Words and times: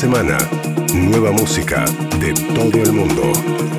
Semana, 0.00 0.38
nueva 0.94 1.30
música 1.30 1.84
de 2.20 2.32
todo 2.54 2.82
el 2.82 2.90
mundo. 2.90 3.69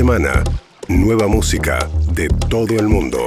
Semana, 0.00 0.42
nueva 0.88 1.28
música 1.28 1.78
de 2.14 2.26
todo 2.48 2.74
el 2.74 2.88
mundo. 2.88 3.18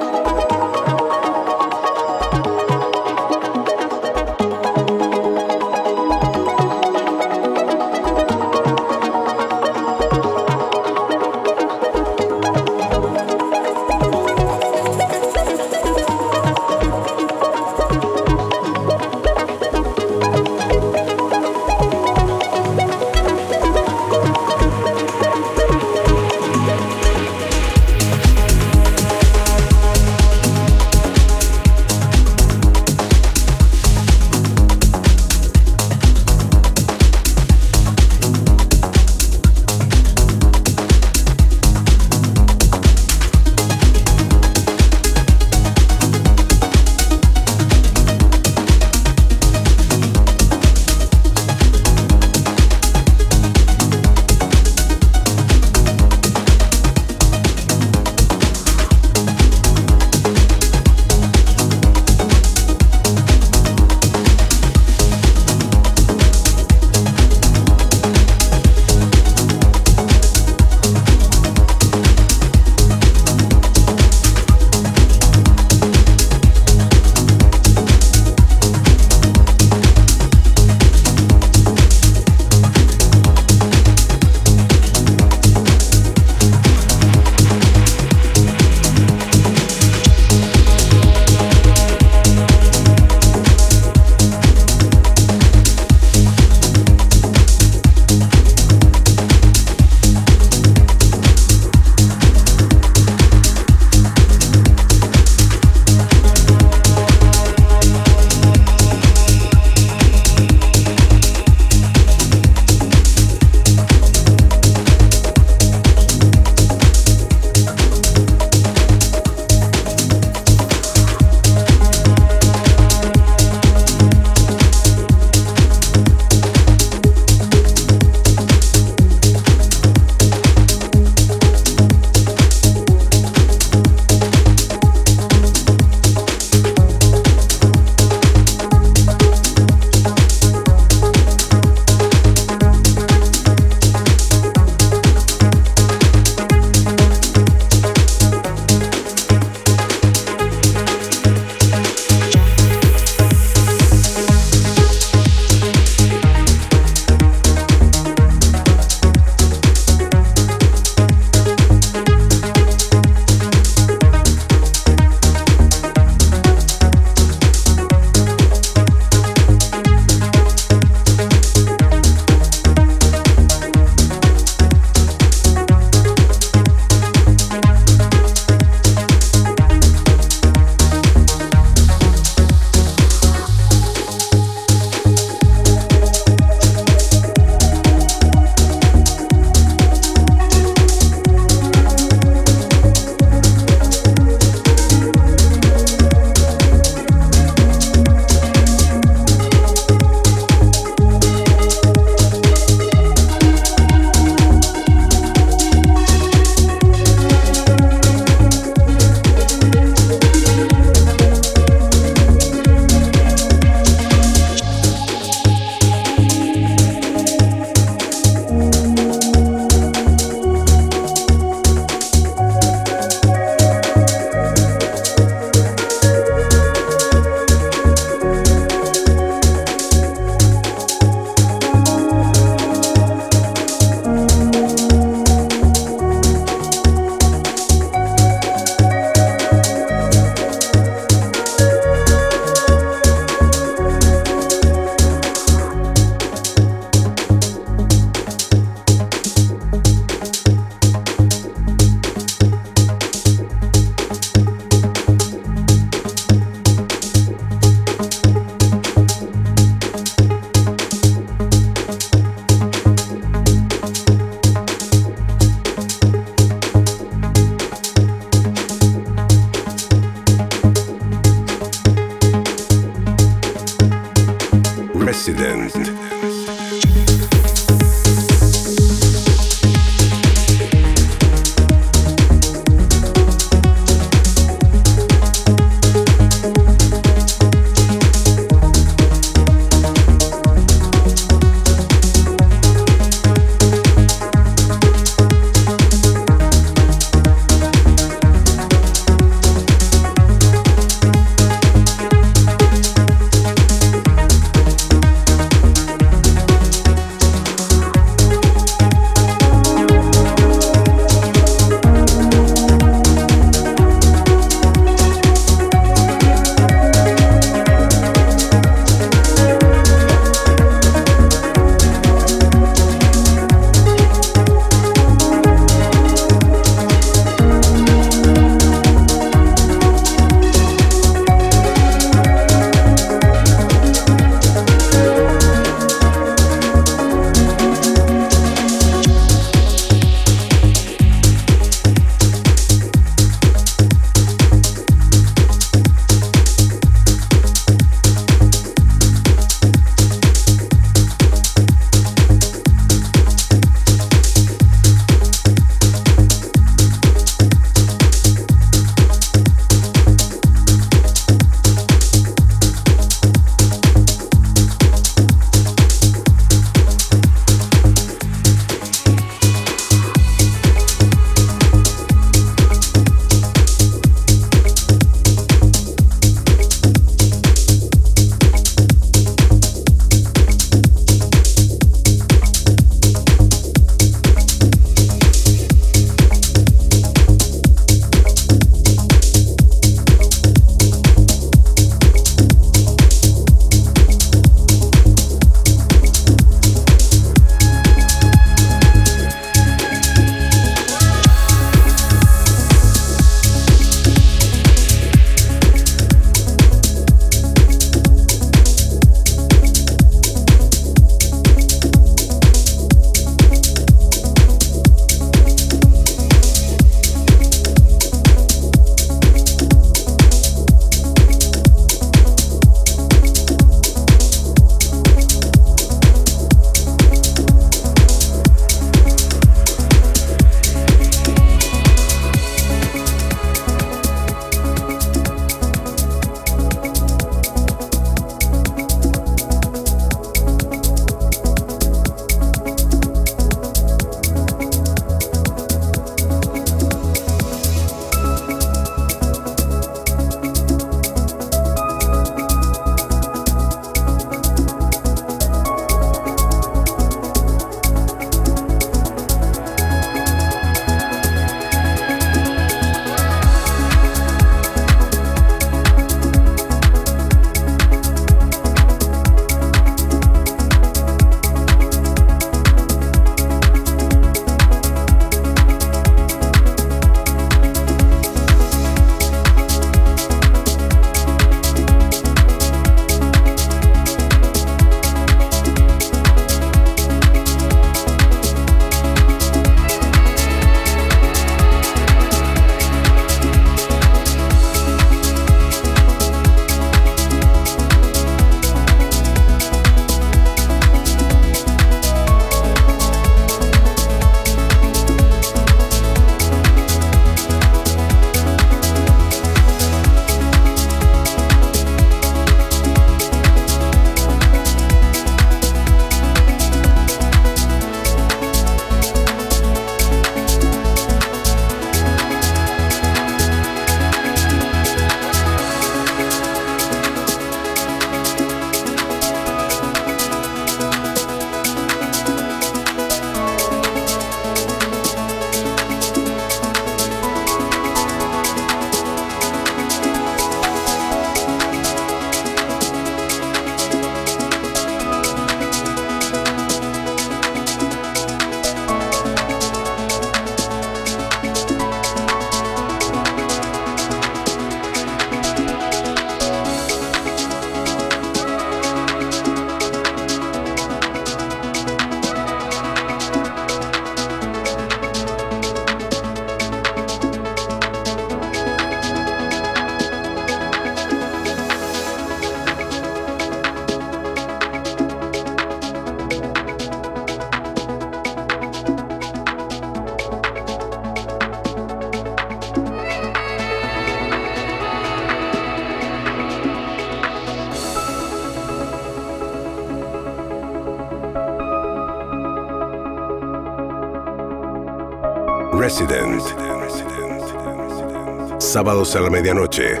Sábados 598.78 599.16
a 599.16 599.20
la 599.20 599.28
medianoche. 599.28 600.00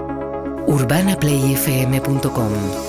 UrbanaPlayFM.com 0.68 2.87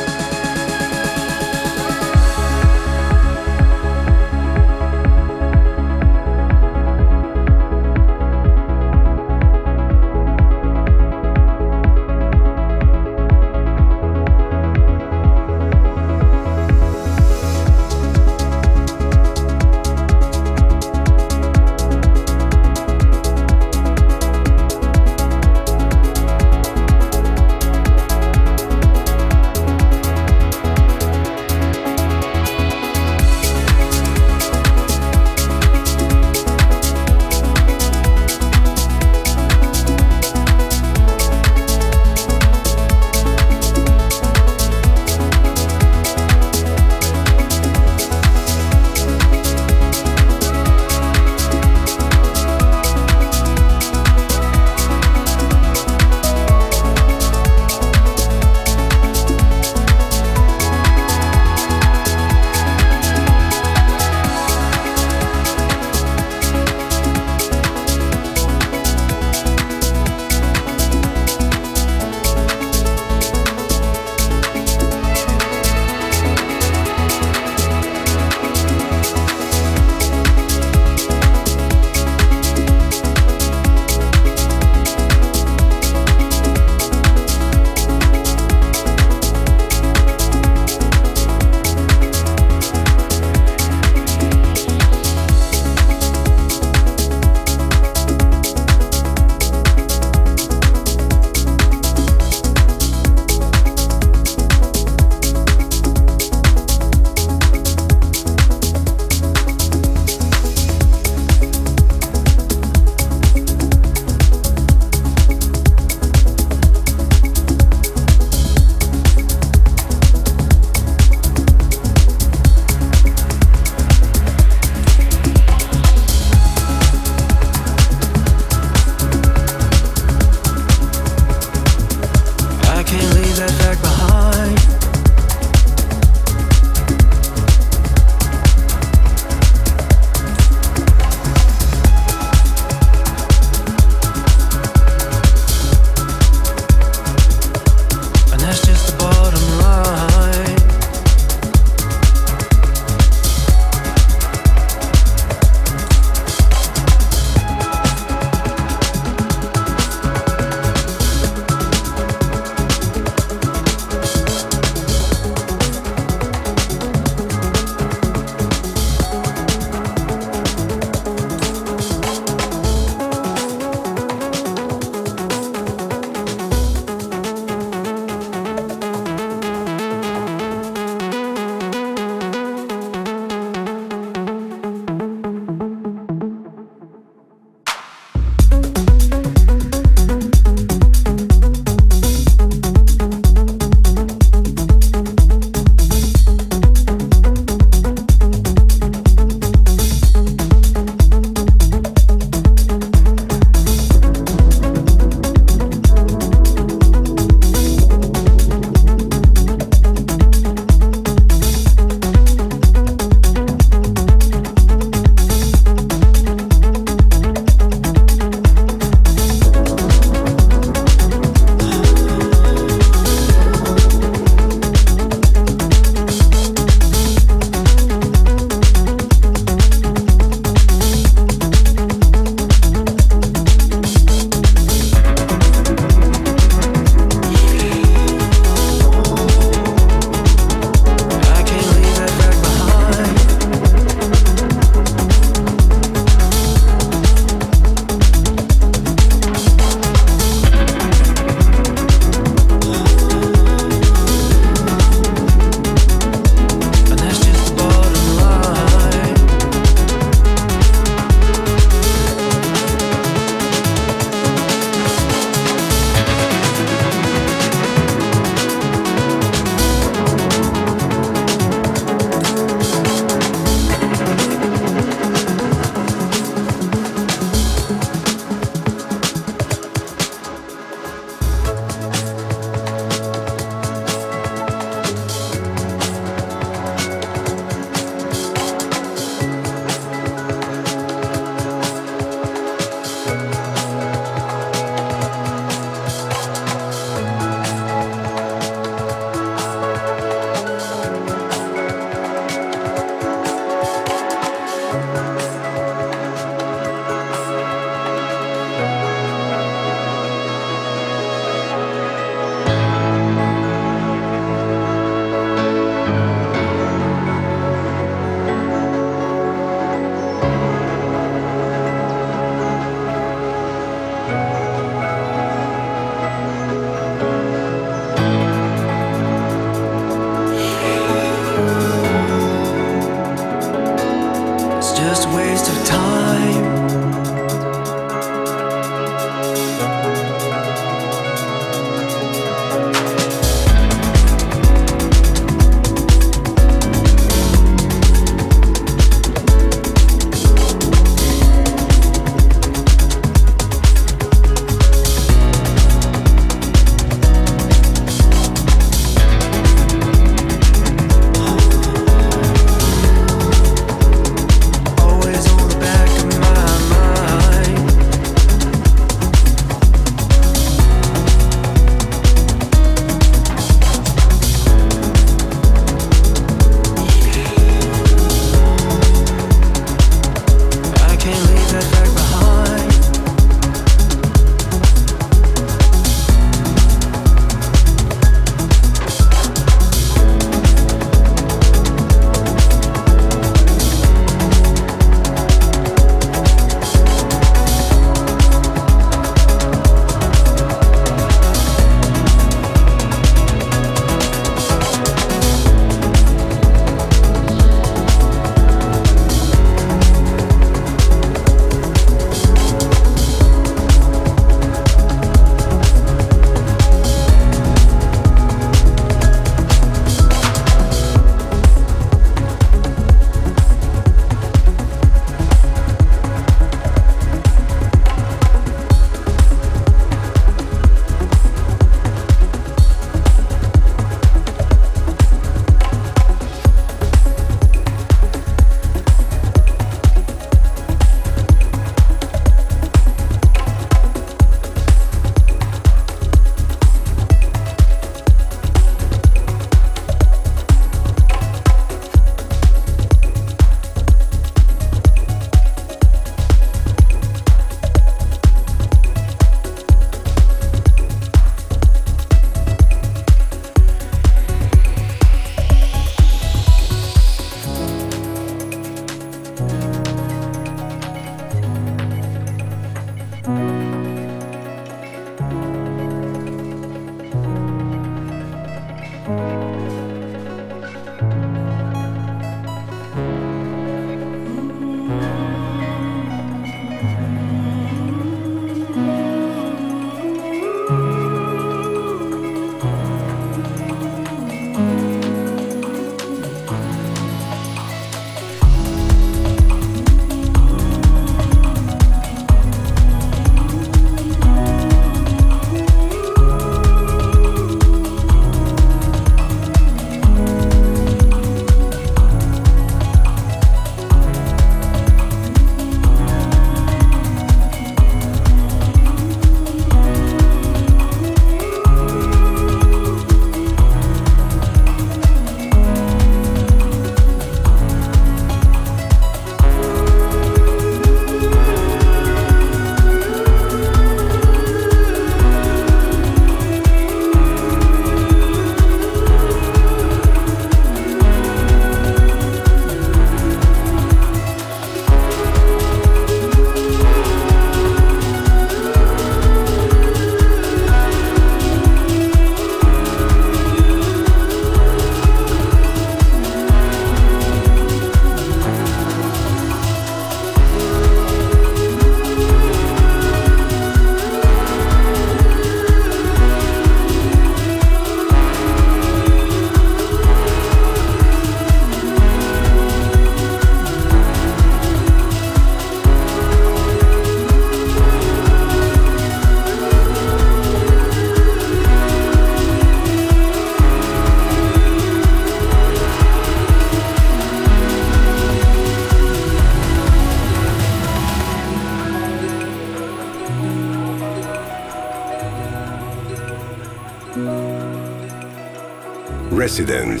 Resident. 599.56 600.00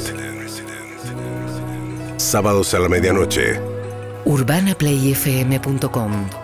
Sábados 2.16 2.74
a 2.74 2.80
la 2.80 2.88
medianoche. 2.88 3.60
UrbanaPlayFM.com 4.24 6.43